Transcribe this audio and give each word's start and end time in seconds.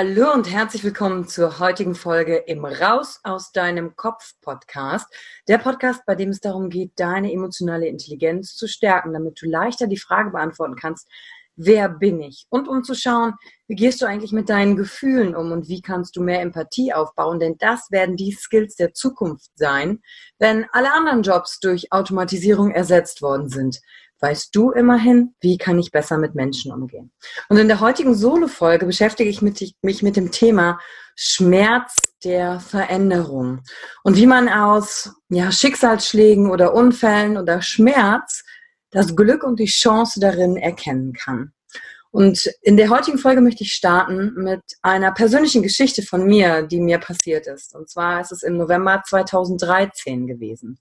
Hallo 0.00 0.32
und 0.32 0.48
herzlich 0.48 0.84
willkommen 0.84 1.26
zur 1.26 1.58
heutigen 1.58 1.96
Folge 1.96 2.36
im 2.36 2.64
Raus 2.64 3.18
aus 3.24 3.50
deinem 3.50 3.96
Kopf 3.96 4.34
Podcast. 4.42 5.12
Der 5.48 5.58
Podcast, 5.58 6.02
bei 6.06 6.14
dem 6.14 6.28
es 6.28 6.38
darum 6.38 6.70
geht, 6.70 6.92
deine 6.94 7.32
emotionale 7.32 7.88
Intelligenz 7.88 8.54
zu 8.54 8.68
stärken, 8.68 9.12
damit 9.12 9.42
du 9.42 9.46
leichter 9.46 9.88
die 9.88 9.98
Frage 9.98 10.30
beantworten 10.30 10.76
kannst, 10.76 11.08
wer 11.56 11.88
bin 11.88 12.20
ich? 12.20 12.46
Und 12.48 12.68
um 12.68 12.84
zu 12.84 12.94
schauen, 12.94 13.32
wie 13.66 13.74
gehst 13.74 14.00
du 14.00 14.06
eigentlich 14.06 14.30
mit 14.30 14.48
deinen 14.48 14.76
Gefühlen 14.76 15.34
um 15.34 15.50
und 15.50 15.68
wie 15.68 15.82
kannst 15.82 16.14
du 16.14 16.22
mehr 16.22 16.42
Empathie 16.42 16.92
aufbauen? 16.92 17.40
Denn 17.40 17.56
das 17.58 17.90
werden 17.90 18.16
die 18.16 18.30
Skills 18.30 18.76
der 18.76 18.94
Zukunft 18.94 19.50
sein, 19.56 20.00
wenn 20.38 20.66
alle 20.70 20.92
anderen 20.92 21.24
Jobs 21.24 21.58
durch 21.58 21.90
Automatisierung 21.90 22.70
ersetzt 22.70 23.20
worden 23.20 23.48
sind 23.48 23.80
weißt 24.20 24.54
du 24.54 24.70
immerhin, 24.70 25.34
wie 25.40 25.58
kann 25.58 25.78
ich 25.78 25.90
besser 25.90 26.18
mit 26.18 26.34
Menschen 26.34 26.72
umgehen. 26.72 27.12
Und 27.48 27.58
in 27.58 27.68
der 27.68 27.80
heutigen 27.80 28.14
Solo-Folge 28.14 28.86
beschäftige 28.86 29.30
ich 29.30 29.42
mich 29.42 30.02
mit 30.02 30.16
dem 30.16 30.30
Thema 30.30 30.78
Schmerz 31.14 31.96
der 32.24 32.60
Veränderung 32.60 33.62
und 34.04 34.16
wie 34.16 34.26
man 34.26 34.48
aus 34.48 35.12
ja, 35.28 35.50
Schicksalsschlägen 35.50 36.50
oder 36.50 36.74
Unfällen 36.74 37.36
oder 37.36 37.60
Schmerz 37.62 38.44
das 38.90 39.14
Glück 39.16 39.42
und 39.42 39.58
die 39.58 39.66
Chance 39.66 40.20
darin 40.20 40.56
erkennen 40.56 41.12
kann. 41.12 41.52
Und 42.10 42.50
in 42.62 42.76
der 42.76 42.88
heutigen 42.88 43.18
Folge 43.18 43.40
möchte 43.40 43.64
ich 43.64 43.74
starten 43.74 44.32
mit 44.36 44.62
einer 44.80 45.12
persönlichen 45.12 45.62
Geschichte 45.62 46.02
von 46.02 46.24
mir, 46.24 46.62
die 46.62 46.80
mir 46.80 46.98
passiert 46.98 47.46
ist. 47.46 47.74
Und 47.74 47.90
zwar 47.90 48.20
ist 48.20 48.32
es 48.32 48.42
im 48.42 48.56
November 48.56 49.02
2013 49.06 50.26
gewesen. 50.26 50.78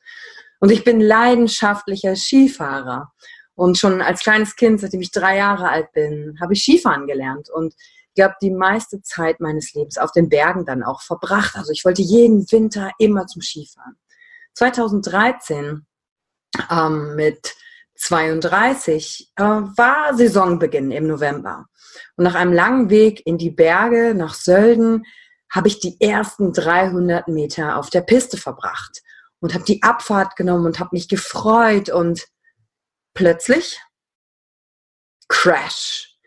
Und 0.59 0.71
ich 0.71 0.83
bin 0.83 0.99
leidenschaftlicher 0.99 2.15
Skifahrer. 2.15 3.11
Und 3.55 3.77
schon 3.77 4.01
als 4.01 4.21
kleines 4.21 4.55
Kind, 4.55 4.79
seitdem 4.79 5.01
ich 5.01 5.11
drei 5.11 5.37
Jahre 5.37 5.69
alt 5.69 5.91
bin, 5.91 6.37
habe 6.39 6.53
ich 6.53 6.61
Skifahren 6.61 7.07
gelernt. 7.07 7.49
Und 7.49 7.73
ich 7.73 8.13
glaube, 8.15 8.35
die 8.41 8.51
meiste 8.51 9.01
Zeit 9.01 9.39
meines 9.39 9.73
Lebens 9.73 9.97
auf 9.97 10.11
den 10.11 10.29
Bergen 10.29 10.65
dann 10.65 10.83
auch 10.83 11.01
verbracht. 11.01 11.55
Also 11.55 11.71
ich 11.71 11.83
wollte 11.83 12.01
jeden 12.01 12.51
Winter 12.51 12.91
immer 12.99 13.25
zum 13.25 13.41
Skifahren. 13.41 13.97
2013 14.53 15.85
ähm, 16.71 17.15
mit 17.15 17.55
32 17.95 19.31
äh, 19.35 19.43
war 19.43 20.15
Saisonbeginn 20.15 20.91
im 20.91 21.07
November. 21.07 21.65
Und 22.15 22.25
nach 22.25 22.35
einem 22.35 22.53
langen 22.53 22.89
Weg 22.89 23.25
in 23.25 23.37
die 23.37 23.51
Berge 23.51 24.13
nach 24.15 24.35
Sölden 24.35 25.03
habe 25.51 25.67
ich 25.67 25.79
die 25.79 25.99
ersten 25.99 26.53
300 26.53 27.27
Meter 27.27 27.77
auf 27.77 27.89
der 27.89 28.01
Piste 28.01 28.37
verbracht 28.37 29.01
und 29.39 29.53
habe 29.53 29.63
die 29.63 29.83
Abfahrt 29.83 30.35
genommen 30.35 30.65
und 30.65 30.79
habe 30.79 30.89
mich 30.93 31.07
gefreut 31.07 31.89
und 31.89 32.27
plötzlich 33.13 33.79
Crash 35.27 36.17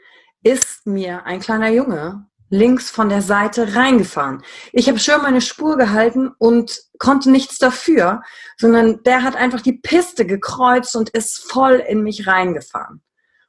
ist 0.43 0.87
mir 0.87 1.25
ein 1.25 1.41
kleiner 1.41 1.71
Junge 1.71 2.27
links 2.51 2.91
von 2.91 3.09
der 3.09 3.23
Seite 3.23 3.77
reingefahren. 3.77 4.43
Ich 4.73 4.89
habe 4.89 4.99
schön 4.99 5.23
meine 5.23 5.41
Spur 5.41 5.77
gehalten 5.77 6.33
und 6.39 6.83
konnte 6.99 7.31
nichts 7.31 7.59
dafür, 7.59 8.23
sondern 8.59 9.03
der 9.05 9.23
hat 9.23 9.37
einfach 9.37 9.61
die 9.61 9.75
Piste 9.75 10.27
gekreuzt 10.27 10.97
und 10.97 11.11
ist 11.11 11.51
voll 11.51 11.75
in 11.75 12.03
mich 12.03 12.27
reingefahren. 12.27 13.03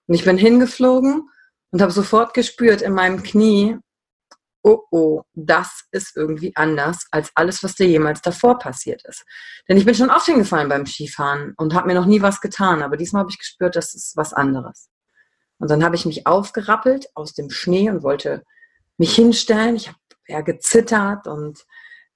Und 0.05 0.15
ich 0.15 0.23
bin 0.23 0.37
hingeflogen 0.37 1.29
und 1.71 1.81
habe 1.81 1.91
sofort 1.91 2.33
gespürt 2.33 2.81
in 2.83 2.93
meinem 2.93 3.23
Knie, 3.23 3.77
oh 4.63 4.83
oh, 4.91 5.23
das 5.33 5.85
ist 5.91 6.15
irgendwie 6.15 6.55
anders 6.55 7.07
als 7.11 7.31
alles, 7.35 7.63
was 7.63 7.75
dir 7.75 7.87
jemals 7.87 8.21
davor 8.21 8.59
passiert 8.59 9.03
ist. 9.05 9.23
Denn 9.67 9.77
ich 9.77 9.85
bin 9.85 9.95
schon 9.95 10.11
oft 10.11 10.25
hingefallen 10.25 10.69
beim 10.69 10.85
Skifahren 10.85 11.53
und 11.57 11.73
habe 11.73 11.87
mir 11.87 11.95
noch 11.95 12.05
nie 12.05 12.21
was 12.21 12.41
getan, 12.41 12.83
aber 12.83 12.97
diesmal 12.97 13.21
habe 13.21 13.31
ich 13.31 13.39
gespürt, 13.39 13.75
das 13.75 13.93
ist 13.93 14.15
was 14.15 14.33
anderes. 14.33 14.89
Und 15.57 15.69
dann 15.69 15.83
habe 15.83 15.95
ich 15.95 16.05
mich 16.05 16.27
aufgerappelt 16.27 17.07
aus 17.13 17.33
dem 17.33 17.49
Schnee 17.49 17.89
und 17.89 18.03
wollte 18.03 18.43
mich 18.97 19.15
hinstellen. 19.15 19.75
Ich 19.75 19.87
habe 19.87 19.97
ja 20.27 20.41
gezittert 20.41 21.27
und 21.27 21.65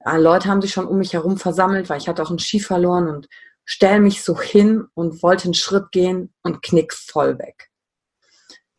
ja, 0.03 0.18
Leute 0.18 0.50
haben 0.50 0.62
sich 0.62 0.71
schon 0.71 0.88
um 0.88 0.97
mich 0.97 1.13
herum 1.13 1.38
versammelt, 1.38 1.89
weil 1.89 2.00
ich 2.00 2.07
hatte 2.07 2.24
auch 2.24 2.30
einen 2.30 2.39
Ski 2.39 2.59
verloren 2.59 3.07
und 3.07 3.27
stell 3.63 4.00
mich 4.00 4.24
so 4.24 4.39
hin 4.39 4.88
und 4.94 5.24
wollte 5.24 5.45
einen 5.45 5.53
Schritt 5.53 5.92
gehen 5.92 6.33
und 6.44 6.62
knick 6.62 6.94
voll 6.94 7.38
weg. 7.39 7.69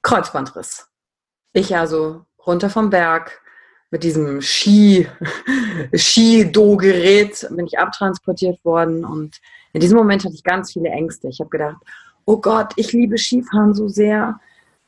Kreuzbandriss. 0.03 0.89
Ich 1.53 1.77
also 1.77 2.27
runter 2.47 2.71
vom 2.71 2.91
Berg, 2.91 3.43
mit 3.91 4.03
diesem 4.03 4.41
Ski, 4.43 5.09
Ski-Do-Gerät 5.95 7.47
bin 7.51 7.67
ich 7.67 7.79
abtransportiert 7.79 8.65
worden 8.65 9.05
und 9.05 9.39
in 9.73 9.81
diesem 9.81 9.99
Moment 9.99 10.25
hatte 10.25 10.35
ich 10.35 10.43
ganz 10.43 10.73
viele 10.73 10.89
Ängste. 10.89 11.29
Ich 11.29 11.41
habe 11.41 11.51
gedacht, 11.51 11.77
oh 12.25 12.41
Gott, 12.41 12.73
ich 12.77 12.93
liebe 12.93 13.19
Skifahren 13.19 13.75
so 13.75 13.89
sehr. 13.89 14.41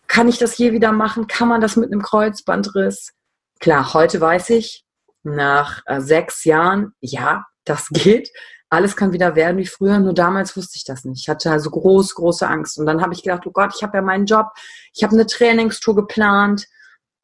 Kann 0.06 0.28
ich 0.28 0.38
das 0.38 0.56
je 0.58 0.72
wieder 0.72 0.92
machen? 0.92 1.26
Kann 1.26 1.48
man 1.48 1.60
das 1.60 1.76
mit 1.76 1.92
einem 1.92 2.02
Kreuzbandriss? 2.02 3.12
Klar, 3.60 3.92
heute 3.94 4.20
weiß 4.20 4.50
ich, 4.50 4.84
nach 5.22 5.82
äh, 5.86 6.00
sechs 6.00 6.44
Jahren, 6.44 6.92
ja, 7.00 7.46
das 7.64 7.88
geht. 7.90 8.30
alles 8.70 8.96
kann 8.96 9.12
wieder 9.12 9.34
werden 9.34 9.58
wie 9.58 9.66
früher, 9.66 9.98
nur 9.98 10.14
damals 10.14 10.56
wusste 10.56 10.76
ich 10.76 10.84
das 10.84 11.04
nicht. 11.04 11.20
Ich 11.22 11.28
hatte 11.28 11.50
also 11.50 11.70
groß, 11.70 12.14
große 12.14 12.46
Angst. 12.46 12.78
Und 12.78 12.86
dann 12.86 13.00
habe 13.00 13.14
ich 13.14 13.22
gedacht, 13.22 13.46
oh 13.46 13.50
Gott, 13.50 13.72
ich 13.74 13.82
habe 13.82 13.96
ja 13.96 14.02
meinen 14.02 14.26
Job, 14.26 14.46
ich 14.94 15.02
habe 15.02 15.14
eine 15.14 15.26
Trainingstour 15.26 15.96
geplant, 15.96 16.66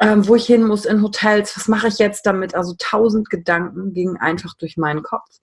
ähm, 0.01 0.27
wo 0.27 0.35
ich 0.35 0.47
hin 0.47 0.65
muss 0.65 0.85
in 0.85 1.03
Hotels, 1.03 1.57
was 1.57 1.69
mache 1.69 1.89
ich 1.89 1.99
jetzt 1.99 2.27
damit? 2.27 2.55
Also 2.55 2.75
tausend 2.79 3.31
Gedanken 3.31 3.93
gingen 3.93 4.17
einfach 4.17 4.55
durch 4.55 4.77
meinen 4.77 5.03
Kopf. 5.03 5.39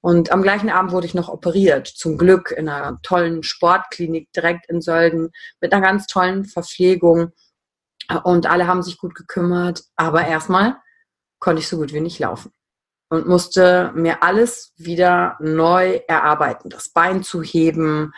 Und 0.00 0.32
am 0.32 0.42
gleichen 0.42 0.70
Abend 0.70 0.92
wurde 0.92 1.06
ich 1.06 1.14
noch 1.14 1.28
operiert, 1.28 1.86
zum 1.86 2.16
Glück 2.16 2.50
in 2.50 2.68
einer 2.68 3.00
tollen 3.02 3.42
Sportklinik 3.42 4.32
direkt 4.32 4.68
in 4.70 4.80
Sölden 4.80 5.30
mit 5.60 5.72
einer 5.72 5.86
ganz 5.86 6.06
tollen 6.06 6.46
Verpflegung. 6.46 7.32
Und 8.24 8.46
alle 8.46 8.66
haben 8.66 8.82
sich 8.82 8.96
gut 8.96 9.14
gekümmert. 9.14 9.84
Aber 9.96 10.26
erstmal 10.26 10.76
konnte 11.38 11.60
ich 11.60 11.68
so 11.68 11.76
gut 11.76 11.92
wie 11.92 12.00
nicht 12.00 12.18
laufen 12.18 12.52
und 13.10 13.26
musste 13.26 13.92
mir 13.94 14.22
alles 14.22 14.72
wieder 14.76 15.36
neu 15.40 16.00
erarbeiten, 16.06 16.70
das 16.70 16.90
Bein 16.90 17.22
zu 17.22 17.42
heben 17.42 18.12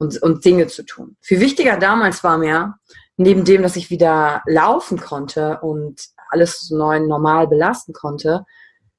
und, 0.00 0.20
und 0.22 0.44
Dinge 0.44 0.66
zu 0.66 0.82
tun. 0.82 1.16
Viel 1.20 1.40
wichtiger 1.40 1.76
damals 1.76 2.24
war 2.24 2.38
mir, 2.38 2.74
neben 3.16 3.44
dem, 3.44 3.62
dass 3.62 3.76
ich 3.76 3.90
wieder 3.90 4.42
laufen 4.46 4.98
konnte 4.98 5.60
und 5.60 6.00
alles 6.30 6.70
neu 6.70 7.00
normal 7.00 7.46
belasten 7.48 7.92
konnte, 7.92 8.44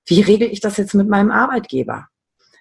wie 0.06 0.22
regel 0.22 0.48
ich 0.50 0.62
das 0.62 0.78
jetzt 0.78 0.94
mit 0.94 1.10
meinem 1.10 1.32
Arbeitgeber? 1.32 2.08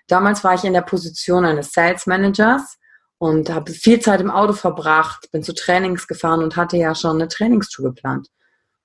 Damals 0.09 0.43
war 0.43 0.55
ich 0.55 0.65
in 0.65 0.73
der 0.73 0.81
Position 0.81 1.45
eines 1.45 1.73
Sales 1.73 2.07
Managers 2.07 2.79
und 3.19 3.51
habe 3.51 3.73
viel 3.73 4.01
Zeit 4.01 4.23
im 4.23 4.31
Auto 4.31 4.55
verbracht, 4.55 5.31
bin 5.33 5.43
zu 5.43 5.55
Trainings 5.55 6.07
gefahren 6.07 6.43
und 6.43 6.57
hatte 6.57 6.79
ja 6.79 6.95
schon 6.95 7.17
eine 7.17 7.29
Trainingstour 7.29 7.91
geplant. 7.91 8.29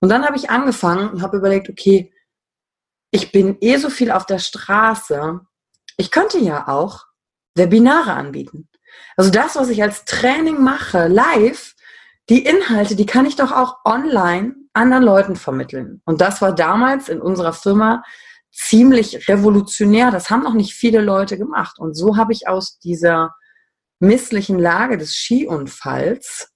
Und 0.02 0.10
dann 0.10 0.25
habe 0.25 0.36
ich 0.36 0.50
angefangen 0.50 1.10
und 1.10 1.22
habe 1.22 1.38
überlegt, 1.38 1.69
okay, 1.69 2.13
ich 3.12 3.31
bin 3.31 3.57
eh 3.62 3.78
so 3.78 3.90
viel 3.90 4.12
auf 4.12 4.25
der 4.25 4.40
Straße. 4.40 5.40
Ich 5.96 6.12
könnte 6.12 6.40
ja 6.40 6.68
auch 6.68 7.06
Webinare 7.56 8.13
anbieten. 8.13 8.68
Also 9.18 9.31
das, 9.31 9.56
was 9.56 9.69
ich 9.69 9.81
als 9.81 10.06
Training 10.06 10.62
mache, 10.62 11.07
live, 11.07 11.75
die 12.30 12.45
Inhalte, 12.45 12.95
die 12.95 13.06
kann 13.06 13.25
ich 13.25 13.36
doch 13.36 13.51
auch 13.51 13.77
online 13.86 14.56
anderen 14.74 15.03
Leuten 15.03 15.36
vermitteln. 15.36 16.01
Und 16.06 16.21
das 16.21 16.42
war 16.42 16.53
damals 16.53 17.07
in 17.07 17.21
unserer 17.21 17.53
Firma 17.53 18.03
ziemlich 18.51 19.27
revolutionär. 19.30 20.12
Das 20.12 20.30
haben 20.30 20.44
noch 20.44 20.53
nicht 20.53 20.74
viele 20.74 21.01
Leute 21.01 21.38
gemacht. 21.38 21.80
Und 21.80 21.95
so 21.95 22.18
habe 22.18 22.33
ich 22.33 22.47
aus 22.47 22.80
dieser 22.80 23.33
misslichen 24.00 24.59
Lage 24.59 24.97
des 24.97 25.13
Skiunfalls 25.13 26.50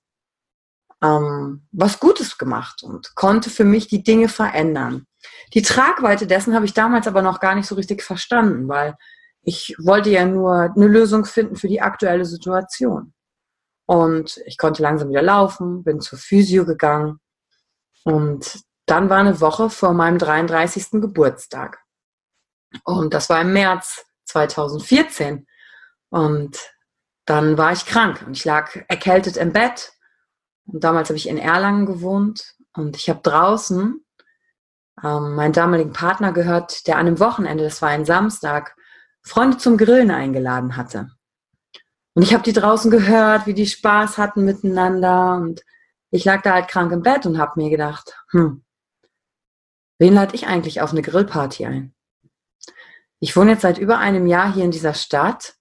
ähm, 1.01 1.65
was 1.71 1.99
Gutes 1.99 2.37
gemacht 2.37 2.83
und 2.83 3.15
konnte 3.15 3.49
für 3.49 3.63
mich 3.63 3.87
die 3.87 4.03
Dinge 4.03 4.27
verändern. 4.27 5.05
Die 5.53 5.61
Tragweite 5.61 6.27
dessen 6.27 6.53
habe 6.53 6.65
ich 6.65 6.73
damals 6.73 7.07
aber 7.07 7.21
noch 7.21 7.39
gar 7.39 7.55
nicht 7.55 7.67
so 7.67 7.75
richtig 7.75 8.03
verstanden, 8.03 8.67
weil 8.67 8.95
ich 9.41 9.75
wollte 9.79 10.09
ja 10.09 10.25
nur 10.25 10.73
eine 10.75 10.87
Lösung 10.87 11.25
finden 11.25 11.55
für 11.55 11.67
die 11.67 11.81
aktuelle 11.81 12.25
Situation. 12.25 13.13
Und 13.85 14.39
ich 14.45 14.57
konnte 14.57 14.83
langsam 14.83 15.09
wieder 15.09 15.21
laufen, 15.21 15.83
bin 15.83 15.99
zur 15.99 16.19
Physio 16.19 16.65
gegangen. 16.65 17.19
Und 18.03 18.61
dann 18.85 19.09
war 19.09 19.17
eine 19.17 19.41
Woche 19.41 19.69
vor 19.69 19.93
meinem 19.93 20.19
33. 20.19 21.01
Geburtstag. 21.01 21.79
Und 22.83 23.13
das 23.13 23.29
war 23.29 23.41
im 23.41 23.53
März 23.53 24.05
2014. 24.25 25.47
Und 26.09 26.57
dann 27.25 27.57
war 27.57 27.71
ich 27.71 27.85
krank 27.85 28.23
und 28.25 28.35
ich 28.35 28.45
lag 28.45 28.75
erkältet 28.87 29.37
im 29.37 29.53
Bett. 29.53 29.93
Und 30.65 30.83
damals 30.83 31.09
habe 31.09 31.17
ich 31.17 31.27
in 31.27 31.37
Erlangen 31.37 31.85
gewohnt 31.85 32.55
und 32.73 32.95
ich 32.95 33.09
habe 33.09 33.21
draußen 33.21 34.05
ähm, 35.03 35.35
meinen 35.35 35.53
damaligen 35.53 35.93
Partner 35.93 36.31
gehört, 36.31 36.87
der 36.87 36.97
an 36.97 37.07
einem 37.07 37.19
Wochenende, 37.19 37.63
das 37.63 37.81
war 37.81 37.89
ein 37.89 38.05
Samstag, 38.05 38.75
Freunde 39.29 39.57
zum 39.57 39.77
Grillen 39.77 40.11
eingeladen 40.11 40.75
hatte. 40.75 41.11
Und 42.13 42.23
ich 42.23 42.33
habe 42.33 42.43
die 42.43 42.53
draußen 42.53 42.91
gehört, 42.91 43.45
wie 43.47 43.53
die 43.53 43.67
Spaß 43.67 44.17
hatten 44.17 44.43
miteinander. 44.43 45.35
Und 45.35 45.63
ich 46.11 46.25
lag 46.25 46.41
da 46.41 46.53
halt 46.53 46.67
krank 46.67 46.91
im 46.91 47.03
Bett 47.03 47.25
und 47.25 47.37
habe 47.37 47.61
mir 47.61 47.69
gedacht, 47.69 48.17
hm, 48.31 48.63
wen 49.99 50.13
lade 50.13 50.35
ich 50.35 50.47
eigentlich 50.47 50.81
auf 50.81 50.91
eine 50.91 51.01
Grillparty 51.01 51.65
ein? 51.65 51.93
Ich 53.19 53.35
wohne 53.35 53.51
jetzt 53.51 53.61
seit 53.61 53.77
über 53.77 53.99
einem 53.99 54.27
Jahr 54.27 54.53
hier 54.53 54.65
in 54.65 54.71
dieser 54.71 54.93
Stadt, 54.93 55.55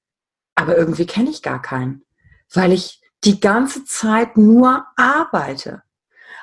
aber 0.54 0.76
irgendwie 0.76 1.06
kenne 1.06 1.30
ich 1.30 1.42
gar 1.42 1.60
keinen, 1.60 2.04
weil 2.52 2.72
ich 2.72 3.02
die 3.24 3.40
ganze 3.40 3.84
Zeit 3.84 4.36
nur 4.36 4.86
arbeite. 4.96 5.82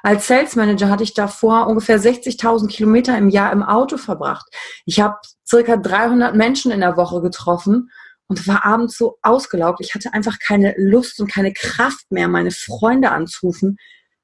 Als 0.06 0.28
Sales 0.28 0.56
Manager 0.56 0.92
hatte 0.92 1.02
ich 1.02 1.16
davor 1.16 1.66
ungefähr 1.66 2.00
60.000 2.00 2.68
Kilometer 2.68 3.18
im 3.18 3.28
Jahr 3.28 3.52
im 3.52 3.64
Auto 3.64 3.98
verbracht. 3.98 4.46
Ich 4.86 5.00
habe 5.00 5.18
circa 5.44 5.78
300 5.78 6.36
Menschen 6.36 6.72
in 6.72 6.82
der 6.82 6.96
Woche 6.96 7.22
getroffen 7.22 7.90
und 8.28 8.48
war 8.48 8.64
abends 8.64 9.00
so 9.00 9.18
ausgelaugt. 9.24 9.82
Ich 9.82 9.96
hatte 9.96 10.14
einfach 10.14 10.38
keine 10.38 10.76
Lust 10.78 11.20
und 11.20 11.32
keine 11.32 11.54
Kraft 11.54 12.12
mehr, 12.12 12.28
meine 12.28 12.52
Freunde 12.52 13.10
anzurufen, 13.10 13.78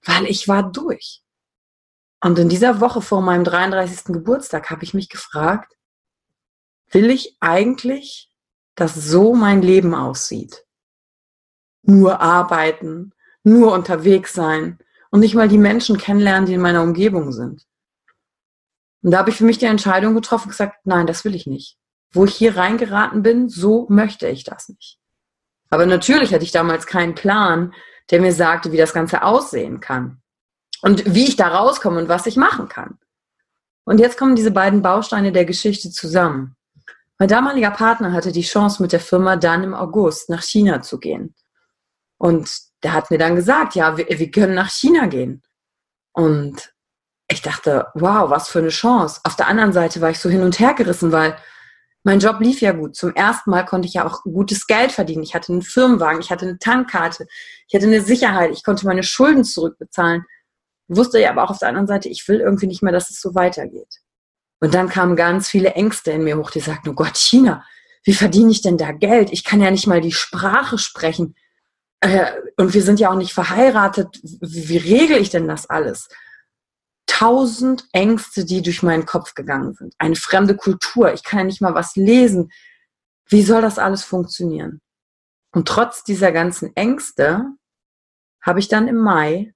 weil 0.03 0.27
ich 0.27 0.47
war 0.47 0.71
durch. 0.71 1.23
Und 2.23 2.37
in 2.37 2.47
dieser 2.47 2.79
Woche 2.79 3.01
vor 3.01 3.23
meinem 3.23 3.43
33. 3.43 4.13
Geburtstag 4.13 4.69
habe 4.69 4.83
ich 4.83 4.93
mich 4.93 5.09
gefragt, 5.09 5.73
will 6.91 7.09
ich 7.09 7.37
eigentlich, 7.39 8.29
dass 8.75 8.93
so 8.93 9.33
mein 9.33 9.63
Leben 9.63 9.95
aussieht? 9.95 10.63
Nur 11.81 12.21
arbeiten, 12.21 13.13
nur 13.41 13.73
unterwegs 13.73 14.33
sein, 14.33 14.77
und 15.11 15.19
nicht 15.19 15.35
mal 15.35 15.47
die 15.47 15.57
Menschen 15.57 15.97
kennenlernen, 15.97 16.47
die 16.47 16.55
in 16.55 16.61
meiner 16.61 16.81
Umgebung 16.81 17.31
sind. 17.31 17.67
Und 19.03 19.11
da 19.11 19.19
habe 19.19 19.29
ich 19.29 19.37
für 19.37 19.45
mich 19.45 19.57
die 19.57 19.65
Entscheidung 19.65 20.15
getroffen 20.15 20.45
und 20.45 20.51
gesagt, 20.51 20.85
nein, 20.85 21.07
das 21.07 21.23
will 21.25 21.35
ich 21.35 21.45
nicht. 21.45 21.77
Wo 22.13 22.25
ich 22.25 22.35
hier 22.35 22.57
reingeraten 22.57 23.21
bin, 23.21 23.49
so 23.49 23.85
möchte 23.89 24.27
ich 24.27 24.43
das 24.43 24.69
nicht. 24.69 24.99
Aber 25.69 25.85
natürlich 25.85 26.33
hatte 26.33 26.43
ich 26.43 26.51
damals 26.51 26.85
keinen 26.85 27.15
Plan, 27.15 27.73
der 28.09 28.21
mir 28.21 28.33
sagte, 28.33 28.71
wie 28.71 28.77
das 28.77 28.93
Ganze 28.93 29.23
aussehen 29.23 29.79
kann 29.79 30.21
und 30.81 31.13
wie 31.13 31.27
ich 31.27 31.35
da 31.35 31.47
rauskomme 31.47 31.99
und 31.99 32.09
was 32.09 32.25
ich 32.25 32.35
machen 32.35 32.67
kann. 32.67 32.97
Und 33.83 33.99
jetzt 33.99 34.17
kommen 34.17 34.35
diese 34.35 34.51
beiden 34.51 34.81
Bausteine 34.81 35.31
der 35.31 35.45
Geschichte 35.45 35.89
zusammen. 35.89 36.55
Mein 37.17 37.29
damaliger 37.29 37.71
Partner 37.71 38.13
hatte 38.13 38.31
die 38.31 38.41
Chance, 38.41 38.81
mit 38.81 38.91
der 38.91 38.99
Firma 38.99 39.35
dann 39.35 39.63
im 39.63 39.73
August 39.73 40.29
nach 40.29 40.43
China 40.43 40.81
zu 40.81 40.99
gehen. 40.99 41.35
Und 42.17 42.70
der 42.83 42.93
hat 42.93 43.11
mir 43.11 43.17
dann 43.17 43.35
gesagt, 43.35 43.75
ja, 43.75 43.97
wir, 43.97 44.07
wir 44.07 44.31
können 44.31 44.55
nach 44.55 44.69
China 44.69 45.07
gehen. 45.07 45.43
Und 46.13 46.73
ich 47.29 47.41
dachte, 47.41 47.87
wow, 47.93 48.29
was 48.29 48.49
für 48.49 48.59
eine 48.59 48.69
Chance. 48.69 49.21
Auf 49.23 49.35
der 49.35 49.47
anderen 49.47 49.73
Seite 49.73 50.01
war 50.01 50.09
ich 50.09 50.19
so 50.19 50.29
hin 50.29 50.43
und 50.43 50.59
her 50.59 50.73
gerissen, 50.73 51.11
weil 51.11 51.37
mein 52.03 52.19
Job 52.19 52.39
lief 52.39 52.61
ja 52.61 52.71
gut. 52.71 52.95
Zum 52.95 53.13
ersten 53.15 53.51
Mal 53.51 53.63
konnte 53.63 53.87
ich 53.87 53.93
ja 53.93 54.05
auch 54.05 54.23
gutes 54.23 54.67
Geld 54.67 54.91
verdienen. 54.91 55.23
Ich 55.23 55.35
hatte 55.35 55.53
einen 55.53 55.61
Firmenwagen, 55.61 56.19
ich 56.19 56.31
hatte 56.31 56.45
eine 56.45 56.57
Tankkarte, 56.57 57.27
ich 57.67 57.75
hatte 57.75 57.85
eine 57.85 58.01
Sicherheit, 58.01 58.51
ich 58.51 58.63
konnte 58.63 58.85
meine 58.85 59.03
Schulden 59.03 59.43
zurückbezahlen. 59.43 60.25
Wusste 60.87 61.19
ja 61.19 61.29
aber 61.29 61.43
auch 61.43 61.51
auf 61.51 61.59
der 61.59 61.69
anderen 61.69 61.87
Seite, 61.87 62.09
ich 62.09 62.27
will 62.27 62.39
irgendwie 62.41 62.67
nicht 62.67 62.81
mehr, 62.81 62.91
dass 62.91 63.11
es 63.11 63.21
so 63.21 63.35
weitergeht. 63.35 64.01
Und 64.59 64.73
dann 64.73 64.89
kamen 64.89 65.15
ganz 65.15 65.47
viele 65.49 65.73
Ängste 65.73 66.11
in 66.11 66.23
mir 66.23 66.37
hoch, 66.37 66.51
die 66.51 66.59
sagten, 66.59 66.89
oh 66.89 66.93
Gott, 66.93 67.17
China, 67.17 67.63
wie 68.03 68.13
verdiene 68.13 68.51
ich 68.51 68.61
denn 68.61 68.77
da 68.77 68.91
Geld? 68.91 69.31
Ich 69.31 69.43
kann 69.43 69.61
ja 69.61 69.71
nicht 69.71 69.87
mal 69.87 70.01
die 70.01 70.11
Sprache 70.11 70.77
sprechen. 70.77 71.35
Äh, 72.01 72.31
und 72.57 72.73
wir 72.73 72.81
sind 72.83 72.99
ja 72.99 73.09
auch 73.11 73.15
nicht 73.15 73.33
verheiratet. 73.33 74.19
Wie, 74.23 74.69
wie 74.69 74.77
regel 74.77 75.17
ich 75.17 75.29
denn 75.29 75.47
das 75.47 75.69
alles? 75.69 76.09
Tausend 77.07 77.87
Ängste, 77.93 78.43
die 78.43 78.61
durch 78.61 78.83
meinen 78.83 79.05
Kopf 79.05 79.35
gegangen 79.35 79.73
sind. 79.73 79.93
Eine 79.97 80.15
fremde 80.15 80.55
Kultur. 80.55 81.13
Ich 81.13 81.23
kann 81.23 81.39
ja 81.39 81.45
nicht 81.45 81.61
mal 81.61 81.75
was 81.75 81.95
lesen. 81.95 82.51
Wie 83.27 83.43
soll 83.43 83.61
das 83.61 83.79
alles 83.79 84.03
funktionieren? 84.03 84.81
Und 85.53 85.67
trotz 85.67 86.03
dieser 86.03 86.31
ganzen 86.31 86.75
Ängste 86.75 87.45
habe 88.41 88.59
ich 88.59 88.67
dann 88.67 88.87
im 88.87 88.97
Mai 88.97 89.53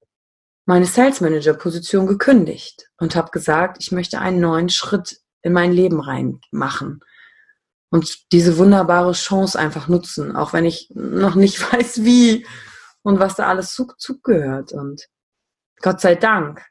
meine 0.65 0.85
Sales 0.85 1.21
Manager 1.21 1.53
Position 1.53 2.05
gekündigt 2.05 2.89
und 2.97 3.15
habe 3.15 3.31
gesagt, 3.31 3.77
ich 3.79 3.91
möchte 3.91 4.19
einen 4.19 4.39
neuen 4.39 4.69
Schritt 4.69 5.19
in 5.41 5.53
mein 5.53 5.71
Leben 5.71 5.99
reinmachen 5.99 7.01
und 7.95 8.33
diese 8.33 8.57
wunderbare 8.57 9.13
Chance 9.13 9.57
einfach 9.57 9.87
nutzen, 9.87 10.35
auch 10.35 10.51
wenn 10.51 10.65
ich 10.65 10.91
noch 10.93 11.35
nicht 11.35 11.61
weiß, 11.73 12.03
wie 12.03 12.45
und 13.03 13.19
was 13.19 13.35
da 13.35 13.47
alles 13.47 13.73
zugehört. 13.73 14.73
Und 14.73 15.07
Gott 15.81 16.01
sei 16.01 16.15
Dank. 16.15 16.61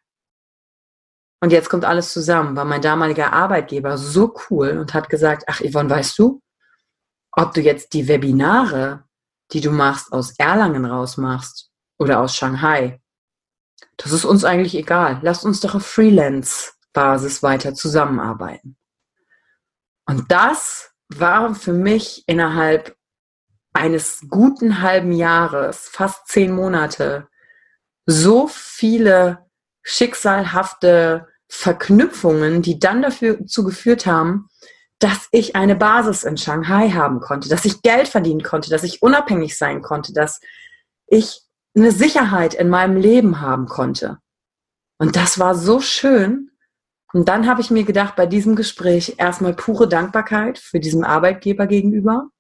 Und 1.41 1.51
jetzt 1.51 1.71
kommt 1.71 1.87
alles 1.87 2.13
zusammen, 2.13 2.57
war 2.57 2.67
mein 2.67 2.83
damaliger 2.83 3.33
Arbeitgeber 3.33 3.97
so 3.97 4.35
cool 4.51 4.77
und 4.77 4.93
hat 4.93 5.09
gesagt, 5.09 5.45
ach 5.47 5.63
Yvonne, 5.63 5.89
weißt 5.89 6.19
du, 6.19 6.43
ob 7.33 7.55
du 7.55 7.63
jetzt 7.63 7.95
die 7.95 8.07
Webinare, 8.07 9.05
die 9.53 9.63
du 9.63 9.71
machst, 9.71 10.13
aus 10.13 10.35
Erlangen 10.39 10.85
rausmachst 10.85 11.71
oder 11.99 12.21
aus 12.21 12.37
Shanghai, 12.37 13.01
das 13.97 14.13
ist 14.13 14.27
uns 14.27 14.45
eigentlich 14.45 14.75
egal. 14.75 15.21
Lass 15.23 15.43
uns 15.43 15.61
doch 15.61 15.75
auf 15.75 15.87
Freelance-Basis 15.87 17.43
weiter 17.43 17.73
zusammenarbeiten. 17.73 18.77
Und 20.05 20.31
das 20.31 20.94
war 21.09 21.55
für 21.55 21.73
mich 21.73 22.25
innerhalb 22.27 22.97
eines 23.73 24.23
guten 24.29 24.83
halben 24.83 25.13
Jahres, 25.13 25.89
fast 25.89 26.29
zehn 26.29 26.53
Monate, 26.53 27.29
so 28.07 28.47
viele 28.49 29.47
schicksalhafte 29.83 31.29
Verknüpfungen, 31.49 32.63
die 32.63 32.79
dann 32.79 33.03
dazu 33.03 33.65
geführt 33.65 34.07
haben, 34.07 34.49
dass 34.99 35.29
ich 35.33 35.57
eine 35.57 35.77
Basis 35.77 36.25
in 36.25 36.37
Shanghai 36.37 36.91
haben 36.91 37.21
konnte, 37.21 37.49
dass 37.49 37.65
ich 37.65 37.83
Geld 37.83 38.09
verdienen 38.09 38.43
konnte, 38.43 38.71
dass 38.71 38.85
ich 38.85 39.03
unabhängig 39.03 39.59
sein 39.59 39.83
konnte, 39.83 40.13
dass 40.13 40.41
ich 41.07 41.43
eine 41.77 41.93
Sicherheit 41.93 42.55
in 42.55 42.69
meinem 42.69 42.97
Leben 42.97 43.41
haben 43.41 43.67
konnte. 43.67 44.19
Und 44.99 45.17
das 45.17 45.39
war 45.39 45.55
so 45.55 45.81
schön. 45.81 46.51
Und 47.15 47.29
dann 47.29 47.47
habe 47.47 47.61
ich 47.61 47.71
mir 47.71 47.85
gedacht, 47.85 48.17
bei 48.17 48.27
diesem 48.27 48.57
Gespräch 48.57 49.15
erstmal 49.19 49.55
pure 49.55 49.87
Dankbarkeit 49.87 50.59
für 50.59 50.81
diesem 50.81 51.05
Arbeitgeber 51.05 51.69
gegenüber, 51.69 52.31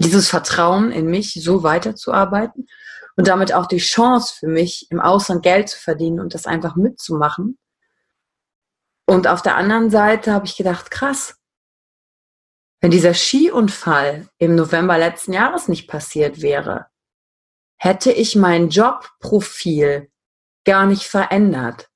dieses 0.00 0.28
Vertrauen 0.28 0.90
in 0.90 1.06
mich, 1.06 1.34
so 1.34 1.62
weiterzuarbeiten 1.62 2.66
und 3.16 3.28
damit 3.28 3.52
auch 3.54 3.66
die 3.66 3.78
Chance 3.78 4.34
für 4.36 4.48
mich, 4.48 4.90
im 4.90 5.00
Ausland 5.00 5.44
Geld 5.44 5.68
zu 5.68 5.78
verdienen 5.78 6.18
und 6.18 6.34
das 6.34 6.46
einfach 6.46 6.74
mitzumachen. 6.74 7.56
Und 9.06 9.28
auf 9.28 9.42
der 9.42 9.54
anderen 9.54 9.90
Seite 9.90 10.32
habe 10.32 10.46
ich 10.46 10.56
gedacht, 10.56 10.90
krass, 10.90 11.36
wenn 12.80 12.90
dieser 12.90 13.14
Skiunfall 13.14 14.28
im 14.38 14.56
November 14.56 14.98
letzten 14.98 15.34
Jahres 15.34 15.68
nicht 15.68 15.86
passiert 15.86 16.42
wäre, 16.42 16.86
hätte 17.76 18.10
ich 18.10 18.34
mein 18.34 18.70
Jobprofil 18.70 20.10
gar 20.64 20.86
nicht 20.86 21.04
verändert. 21.04 21.89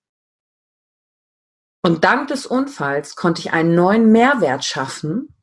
Und 1.84 2.02
dank 2.02 2.28
des 2.28 2.46
Unfalls 2.46 3.14
konnte 3.14 3.42
ich 3.42 3.52
einen 3.52 3.74
neuen 3.74 4.10
Mehrwert 4.10 4.64
schaffen, 4.64 5.36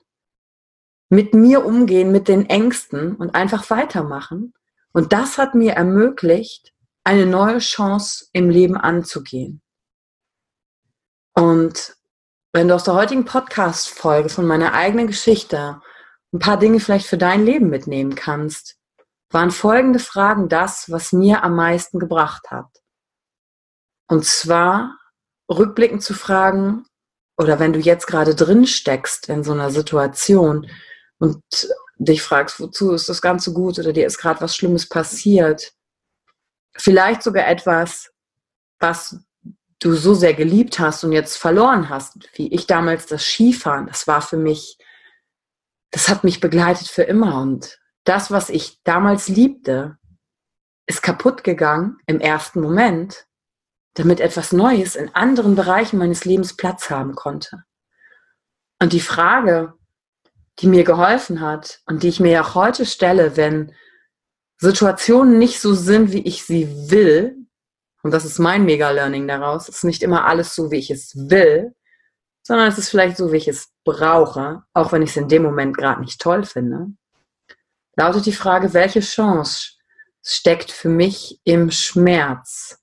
mit 1.07 1.35
mir 1.35 1.63
umgehen, 1.63 2.11
mit 2.11 2.27
den 2.27 2.49
Ängsten 2.49 3.15
und 3.15 3.35
einfach 3.35 3.69
weitermachen. 3.69 4.55
Und 4.91 5.13
das 5.13 5.37
hat 5.37 5.53
mir 5.53 5.73
ermöglicht, 5.73 6.73
eine 7.03 7.27
neue 7.27 7.59
Chance 7.59 8.25
im 8.33 8.49
Leben 8.49 8.75
anzugehen. 8.75 9.61
Und 11.35 11.95
wenn 12.53 12.67
du 12.67 12.73
aus 12.73 12.85
der 12.85 12.95
heutigen 12.95 13.25
Podcast-Folge 13.25 14.29
von 14.29 14.47
meiner 14.47 14.73
eigenen 14.73 15.05
Geschichte 15.05 15.79
ein 16.33 16.39
paar 16.39 16.57
Dinge 16.57 16.79
vielleicht 16.79 17.05
für 17.05 17.19
dein 17.19 17.45
Leben 17.45 17.69
mitnehmen 17.69 18.15
kannst, 18.15 18.79
waren 19.29 19.51
folgende 19.51 19.99
Fragen 19.99 20.49
das, 20.49 20.89
was 20.89 21.13
mir 21.13 21.43
am 21.43 21.55
meisten 21.55 21.99
gebracht 21.99 22.49
hat. 22.49 22.81
Und 24.07 24.25
zwar 24.25 24.97
rückblickend 25.51 26.03
zu 26.03 26.13
fragen, 26.13 26.85
oder 27.37 27.59
wenn 27.59 27.73
du 27.73 27.79
jetzt 27.79 28.07
gerade 28.07 28.35
drin 28.35 28.67
steckst 28.67 29.29
in 29.29 29.43
so 29.43 29.51
einer 29.51 29.71
Situation 29.71 30.69
und 31.17 31.41
dich 31.97 32.21
fragst, 32.21 32.59
wozu 32.59 32.91
ist 32.91 33.09
das 33.09 33.21
Ganze 33.21 33.53
gut 33.53 33.79
oder 33.79 33.93
dir 33.93 34.05
ist 34.05 34.17
gerade 34.17 34.41
was 34.41 34.55
Schlimmes 34.55 34.87
passiert, 34.87 35.73
vielleicht 36.77 37.23
sogar 37.23 37.47
etwas, 37.47 38.11
was 38.79 39.19
du 39.79 39.93
so 39.93 40.13
sehr 40.13 40.33
geliebt 40.33 40.79
hast 40.79 41.03
und 41.03 41.11
jetzt 41.11 41.37
verloren 41.37 41.89
hast, 41.89 42.17
wie 42.35 42.53
ich 42.53 42.67
damals 42.67 43.07
das 43.07 43.23
Skifahren, 43.23 43.87
das 43.87 44.07
war 44.07 44.21
für 44.21 44.37
mich, 44.37 44.77
das 45.91 46.07
hat 46.09 46.23
mich 46.23 46.39
begleitet 46.39 46.87
für 46.87 47.03
immer 47.03 47.41
und 47.41 47.79
das, 48.03 48.31
was 48.31 48.49
ich 48.49 48.81
damals 48.83 49.27
liebte, 49.27 49.97
ist 50.87 51.03
kaputt 51.03 51.43
gegangen 51.43 51.97
im 52.07 52.19
ersten 52.19 52.61
Moment, 52.61 53.25
damit 53.93 54.19
etwas 54.19 54.51
Neues 54.51 54.95
in 54.95 55.13
anderen 55.13 55.55
Bereichen 55.55 55.97
meines 55.97 56.25
Lebens 56.25 56.55
Platz 56.55 56.89
haben 56.89 57.15
konnte. 57.15 57.63
Und 58.79 58.93
die 58.93 58.99
Frage, 58.99 59.73
die 60.59 60.67
mir 60.67 60.83
geholfen 60.83 61.41
hat 61.41 61.81
und 61.85 62.03
die 62.03 62.09
ich 62.09 62.19
mir 62.19 62.41
auch 62.41 62.55
heute 62.55 62.85
stelle, 62.85 63.37
wenn 63.37 63.73
Situationen 64.57 65.37
nicht 65.37 65.59
so 65.59 65.73
sind, 65.73 66.11
wie 66.11 66.25
ich 66.25 66.43
sie 66.43 66.91
will, 66.91 67.35
und 68.03 68.11
das 68.11 68.25
ist 68.25 68.39
mein 68.39 68.65
Mega-Learning 68.65 69.27
daraus, 69.27 69.69
ist 69.69 69.83
nicht 69.83 70.03
immer 70.03 70.25
alles 70.25 70.55
so, 70.55 70.71
wie 70.71 70.77
ich 70.77 70.89
es 70.89 71.13
will, 71.15 71.75
sondern 72.43 72.67
es 72.67 72.77
ist 72.77 72.89
vielleicht 72.89 73.17
so, 73.17 73.31
wie 73.31 73.37
ich 73.37 73.47
es 73.47 73.71
brauche, 73.83 74.63
auch 74.73 74.91
wenn 74.91 75.01
ich 75.01 75.11
es 75.11 75.17
in 75.17 75.27
dem 75.29 75.43
Moment 75.43 75.77
gerade 75.77 76.01
nicht 76.01 76.19
toll 76.19 76.43
finde, 76.43 76.87
lautet 77.95 78.25
die 78.25 78.33
Frage, 78.33 78.73
welche 78.73 79.01
Chance 79.01 79.73
steckt 80.23 80.71
für 80.71 80.89
mich 80.89 81.39
im 81.43 81.71
Schmerz? 81.71 82.80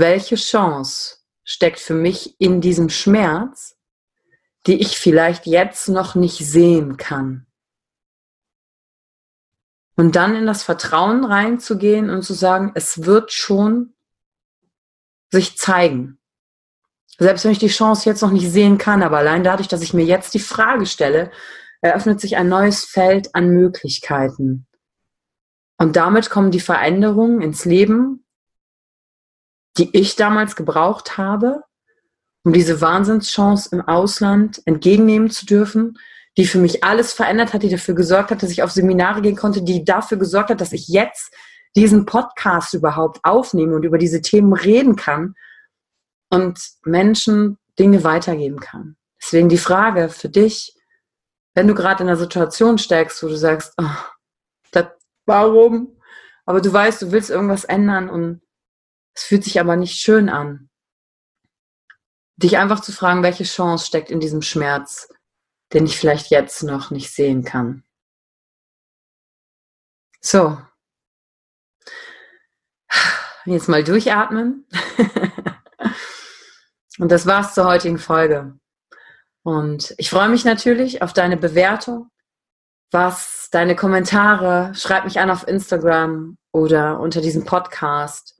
Welche 0.00 0.36
Chance 0.36 1.16
steckt 1.42 1.80
für 1.80 1.94
mich 1.94 2.40
in 2.40 2.60
diesem 2.60 2.88
Schmerz, 2.88 3.76
die 4.68 4.80
ich 4.80 4.96
vielleicht 4.96 5.44
jetzt 5.44 5.88
noch 5.88 6.14
nicht 6.14 6.38
sehen 6.38 6.96
kann? 6.96 7.48
Und 9.96 10.14
dann 10.14 10.36
in 10.36 10.46
das 10.46 10.62
Vertrauen 10.62 11.24
reinzugehen 11.24 12.10
und 12.10 12.22
zu 12.22 12.32
sagen, 12.32 12.70
es 12.76 13.06
wird 13.06 13.32
schon 13.32 13.94
sich 15.32 15.58
zeigen. 15.58 16.20
Selbst 17.18 17.44
wenn 17.44 17.50
ich 17.50 17.58
die 17.58 17.66
Chance 17.66 18.08
jetzt 18.08 18.22
noch 18.22 18.30
nicht 18.30 18.48
sehen 18.48 18.78
kann, 18.78 19.02
aber 19.02 19.18
allein 19.18 19.42
dadurch, 19.42 19.66
dass 19.66 19.82
ich 19.82 19.94
mir 19.94 20.04
jetzt 20.04 20.32
die 20.32 20.38
Frage 20.38 20.86
stelle, 20.86 21.32
eröffnet 21.80 22.20
sich 22.20 22.36
ein 22.36 22.48
neues 22.48 22.84
Feld 22.84 23.34
an 23.34 23.48
Möglichkeiten. 23.48 24.68
Und 25.76 25.96
damit 25.96 26.30
kommen 26.30 26.52
die 26.52 26.60
Veränderungen 26.60 27.40
ins 27.40 27.64
Leben, 27.64 28.24
die 29.78 29.96
ich 29.96 30.16
damals 30.16 30.56
gebraucht 30.56 31.16
habe, 31.16 31.62
um 32.44 32.52
diese 32.52 32.80
Wahnsinnschance 32.80 33.68
im 33.72 33.82
Ausland 33.82 34.62
entgegennehmen 34.64 35.30
zu 35.30 35.46
dürfen, 35.46 35.98
die 36.36 36.46
für 36.46 36.58
mich 36.58 36.84
alles 36.84 37.12
verändert 37.12 37.52
hat, 37.52 37.62
die 37.62 37.68
dafür 37.68 37.94
gesorgt 37.94 38.30
hat, 38.30 38.42
dass 38.42 38.50
ich 38.50 38.62
auf 38.62 38.70
Seminare 38.70 39.22
gehen 39.22 39.36
konnte, 39.36 39.62
die 39.62 39.84
dafür 39.84 40.18
gesorgt 40.18 40.50
hat, 40.50 40.60
dass 40.60 40.72
ich 40.72 40.88
jetzt 40.88 41.34
diesen 41.76 42.06
Podcast 42.06 42.74
überhaupt 42.74 43.20
aufnehme 43.24 43.74
und 43.74 43.84
über 43.84 43.98
diese 43.98 44.20
Themen 44.20 44.52
reden 44.52 44.96
kann 44.96 45.34
und 46.30 46.58
Menschen 46.84 47.58
Dinge 47.78 48.04
weitergeben 48.04 48.60
kann. 48.60 48.96
Deswegen 49.20 49.48
die 49.48 49.58
Frage 49.58 50.08
für 50.08 50.28
dich, 50.28 50.74
wenn 51.54 51.66
du 51.66 51.74
gerade 51.74 52.02
in 52.02 52.08
einer 52.08 52.18
Situation 52.18 52.78
steckst, 52.78 53.22
wo 53.22 53.28
du 53.28 53.36
sagst, 53.36 53.74
oh, 53.78 53.90
das, 54.70 54.86
warum? 55.26 55.96
Aber 56.46 56.60
du 56.60 56.72
weißt, 56.72 57.02
du 57.02 57.12
willst 57.12 57.30
irgendwas 57.30 57.64
ändern 57.64 58.08
und 58.08 58.40
es 59.18 59.24
fühlt 59.24 59.44
sich 59.44 59.60
aber 59.60 59.76
nicht 59.76 60.00
schön 60.00 60.28
an. 60.28 60.68
Dich 62.36 62.56
einfach 62.56 62.80
zu 62.80 62.92
fragen, 62.92 63.22
welche 63.22 63.44
Chance 63.44 63.86
steckt 63.86 64.10
in 64.10 64.20
diesem 64.20 64.42
Schmerz? 64.42 65.08
den 65.72 65.86
ich 65.86 65.98
vielleicht 65.98 66.30
jetzt 66.30 66.62
noch 66.62 66.90
nicht 66.90 67.12
sehen 67.12 67.44
kann. 67.44 67.82
So. 70.20 70.58
Jetzt 73.44 73.68
mal 73.68 73.84
durchatmen. 73.84 74.66
Und 76.98 77.12
das 77.12 77.26
war's 77.26 77.54
zur 77.54 77.66
heutigen 77.66 77.98
Folge. 77.98 78.58
Und 79.42 79.94
ich 79.98 80.10
freue 80.10 80.28
mich 80.28 80.44
natürlich 80.44 81.00
auf 81.00 81.12
deine 81.12 81.36
Bewertung, 81.36 82.10
was 82.90 83.48
deine 83.50 83.76
Kommentare, 83.76 84.74
schreib 84.74 85.04
mich 85.04 85.20
an 85.20 85.30
auf 85.30 85.46
Instagram 85.46 86.36
oder 86.52 86.98
unter 86.98 87.20
diesem 87.20 87.44
Podcast, 87.44 88.37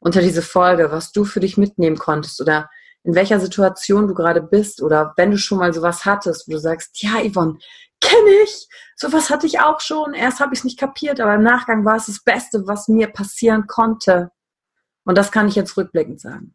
unter 0.00 0.20
diese 0.20 0.42
Folge, 0.42 0.90
was 0.90 1.12
du 1.12 1.24
für 1.24 1.40
dich 1.40 1.56
mitnehmen 1.56 1.96
konntest 1.96 2.40
oder 2.40 2.68
in 3.02 3.14
welcher 3.14 3.40
Situation 3.40 4.08
du 4.08 4.14
gerade 4.14 4.42
bist 4.42 4.82
oder 4.82 5.14
wenn 5.16 5.30
du 5.30 5.38
schon 5.38 5.58
mal 5.58 5.72
sowas 5.72 6.04
hattest, 6.04 6.48
wo 6.48 6.52
du 6.52 6.58
sagst, 6.58 7.02
ja, 7.02 7.20
Yvonne, 7.22 7.58
kenne 8.00 8.30
ich, 8.44 8.68
sowas 8.96 9.30
hatte 9.30 9.46
ich 9.46 9.60
auch 9.60 9.80
schon, 9.80 10.14
erst 10.14 10.40
habe 10.40 10.54
ich 10.54 10.60
es 10.60 10.64
nicht 10.64 10.78
kapiert, 10.78 11.20
aber 11.20 11.34
im 11.34 11.42
Nachgang 11.42 11.84
war 11.84 11.96
es 11.96 12.06
das 12.06 12.22
Beste, 12.22 12.66
was 12.66 12.88
mir 12.88 13.08
passieren 13.08 13.66
konnte. 13.66 14.30
Und 15.04 15.16
das 15.16 15.32
kann 15.32 15.48
ich 15.48 15.54
jetzt 15.54 15.76
rückblickend 15.76 16.20
sagen. 16.20 16.54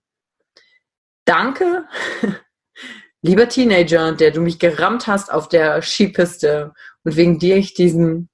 Danke, 1.26 1.88
lieber 3.22 3.50
Teenager, 3.50 4.12
der 4.14 4.32
du 4.32 4.42
mich 4.42 4.60
gerammt 4.60 5.08
hast 5.08 5.32
auf 5.32 5.50
der 5.50 5.82
Skipiste 5.82 6.74
und 7.04 7.16
wegen 7.16 7.40
dir 7.40 7.58
ich 7.58 7.74
diesen 7.74 8.30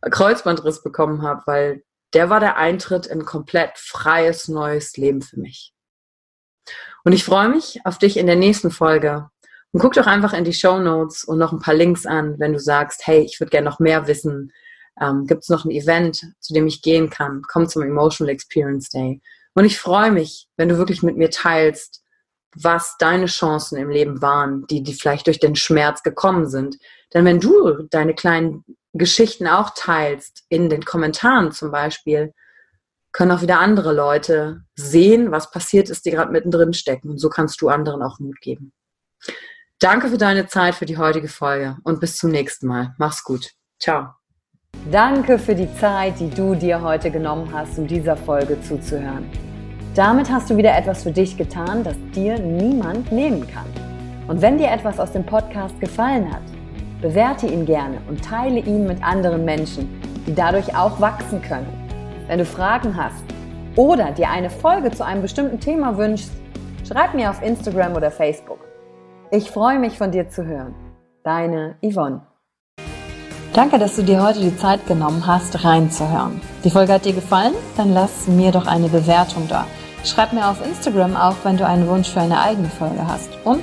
Kreuzbandriss 0.00 0.82
bekommen 0.82 1.22
habe, 1.22 1.42
weil 1.46 1.84
der 2.14 2.30
war 2.30 2.40
der 2.40 2.56
Eintritt 2.56 3.06
in 3.06 3.24
komplett 3.24 3.72
freies 3.76 4.48
neues 4.48 4.96
Leben 4.96 5.22
für 5.22 5.40
mich. 5.40 5.72
Und 7.04 7.12
ich 7.12 7.24
freue 7.24 7.48
mich 7.48 7.80
auf 7.84 7.98
dich 7.98 8.16
in 8.16 8.26
der 8.26 8.36
nächsten 8.36 8.70
Folge. 8.70 9.28
Und 9.72 9.80
guck 9.80 9.94
doch 9.94 10.06
einfach 10.06 10.34
in 10.34 10.44
die 10.44 10.52
Show 10.52 10.78
Notes 10.78 11.24
und 11.24 11.38
noch 11.38 11.52
ein 11.52 11.58
paar 11.58 11.74
Links 11.74 12.04
an, 12.04 12.38
wenn 12.38 12.52
du 12.52 12.58
sagst, 12.58 13.06
hey, 13.06 13.20
ich 13.22 13.40
würde 13.40 13.50
gerne 13.50 13.68
noch 13.68 13.80
mehr 13.80 14.06
wissen. 14.06 14.52
Ähm, 15.00 15.26
Gibt 15.26 15.42
es 15.42 15.48
noch 15.48 15.64
ein 15.64 15.70
Event, 15.70 16.20
zu 16.40 16.52
dem 16.52 16.66
ich 16.66 16.82
gehen 16.82 17.08
kann? 17.08 17.42
Komm 17.50 17.66
zum 17.66 17.82
Emotional 17.82 18.32
Experience 18.32 18.90
Day. 18.90 19.22
Und 19.54 19.64
ich 19.64 19.78
freue 19.78 20.12
mich, 20.12 20.48
wenn 20.56 20.68
du 20.68 20.76
wirklich 20.76 21.02
mit 21.02 21.16
mir 21.16 21.30
teilst, 21.30 22.02
was 22.54 22.96
deine 22.98 23.26
Chancen 23.26 23.78
im 23.78 23.88
Leben 23.88 24.20
waren, 24.20 24.66
die, 24.66 24.82
die 24.82 24.92
vielleicht 24.92 25.26
durch 25.26 25.40
den 25.40 25.56
Schmerz 25.56 26.02
gekommen 26.02 26.46
sind. 26.46 26.76
Denn 27.14 27.24
wenn 27.24 27.40
du 27.40 27.84
deine 27.90 28.14
kleinen 28.14 28.64
Geschichten 28.92 29.46
auch 29.46 29.70
teilst, 29.74 30.44
in 30.48 30.68
den 30.68 30.84
Kommentaren 30.84 31.52
zum 31.52 31.70
Beispiel, 31.70 32.32
können 33.12 33.30
auch 33.30 33.42
wieder 33.42 33.60
andere 33.60 33.92
Leute 33.92 34.62
sehen, 34.74 35.30
was 35.30 35.50
passiert 35.50 35.90
ist, 35.90 36.04
die 36.06 36.10
gerade 36.10 36.32
mittendrin 36.32 36.72
stecken. 36.72 37.10
Und 37.10 37.18
so 37.18 37.28
kannst 37.28 37.60
du 37.60 37.68
anderen 37.68 38.02
auch 38.02 38.18
Mut 38.18 38.40
geben. 38.40 38.72
Danke 39.80 40.08
für 40.08 40.18
deine 40.18 40.46
Zeit 40.46 40.74
für 40.74 40.86
die 40.86 40.96
heutige 40.96 41.28
Folge 41.28 41.76
und 41.84 42.00
bis 42.00 42.16
zum 42.16 42.30
nächsten 42.30 42.66
Mal. 42.66 42.94
Mach's 42.98 43.24
gut. 43.24 43.50
Ciao. 43.80 44.14
Danke 44.90 45.38
für 45.38 45.54
die 45.54 45.72
Zeit, 45.76 46.18
die 46.18 46.30
du 46.30 46.54
dir 46.54 46.80
heute 46.80 47.10
genommen 47.10 47.52
hast, 47.52 47.78
um 47.78 47.86
dieser 47.86 48.16
Folge 48.16 48.60
zuzuhören. 48.62 49.30
Damit 49.94 50.30
hast 50.30 50.48
du 50.48 50.56
wieder 50.56 50.76
etwas 50.76 51.02
für 51.02 51.12
dich 51.12 51.36
getan, 51.36 51.84
das 51.84 51.96
dir 52.14 52.38
niemand 52.38 53.12
nehmen 53.12 53.46
kann. 53.46 53.66
Und 54.28 54.40
wenn 54.40 54.56
dir 54.56 54.70
etwas 54.70 54.98
aus 54.98 55.12
dem 55.12 55.26
Podcast 55.26 55.78
gefallen 55.80 56.32
hat, 56.32 56.42
bewerte 57.02 57.46
ihn 57.46 57.66
gerne 57.66 57.98
und 58.08 58.24
teile 58.24 58.60
ihn 58.60 58.86
mit 58.86 59.02
anderen 59.02 59.44
Menschen, 59.44 60.00
die 60.26 60.34
dadurch 60.34 60.74
auch 60.74 61.00
wachsen 61.00 61.42
können. 61.42 61.66
Wenn 62.28 62.38
du 62.38 62.46
Fragen 62.46 62.96
hast 62.96 63.24
oder 63.76 64.12
dir 64.12 64.30
eine 64.30 64.48
Folge 64.48 64.90
zu 64.92 65.04
einem 65.04 65.20
bestimmten 65.20 65.58
Thema 65.60 65.98
wünschst, 65.98 66.32
schreib 66.88 67.14
mir 67.14 67.28
auf 67.28 67.42
Instagram 67.42 67.96
oder 67.96 68.10
Facebook. 68.10 68.60
Ich 69.32 69.50
freue 69.50 69.78
mich 69.78 69.98
von 69.98 70.12
dir 70.12 70.28
zu 70.28 70.46
hören. 70.46 70.74
Deine 71.24 71.76
Yvonne. 71.82 72.22
Danke, 73.52 73.78
dass 73.78 73.96
du 73.96 74.02
dir 74.02 74.22
heute 74.22 74.40
die 74.40 74.56
Zeit 74.56 74.86
genommen 74.86 75.26
hast, 75.26 75.64
reinzuhören. 75.64 76.40
Die 76.64 76.70
Folge 76.70 76.92
hat 76.94 77.04
dir 77.04 77.12
gefallen? 77.12 77.52
Dann 77.76 77.92
lass 77.92 78.28
mir 78.28 78.50
doch 78.52 78.66
eine 78.66 78.88
Bewertung 78.88 79.46
da. 79.48 79.66
Schreib 80.04 80.32
mir 80.32 80.48
auf 80.48 80.64
Instagram 80.64 81.16
auch, 81.16 81.36
wenn 81.42 81.56
du 81.56 81.66
einen 81.66 81.86
Wunsch 81.88 82.08
für 82.08 82.20
eine 82.20 82.40
eigene 82.40 82.68
Folge 82.68 83.06
hast. 83.06 83.30
Und 83.44 83.62